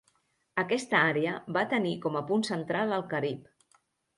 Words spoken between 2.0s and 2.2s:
com